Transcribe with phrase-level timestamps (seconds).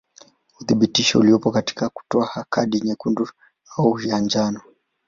[0.59, 3.29] Uthibitisho uliopo katika kutoa kadi nyekundu
[3.77, 4.61] au ya njano.